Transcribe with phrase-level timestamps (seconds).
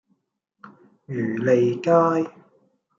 [1.05, 1.91] 漁利街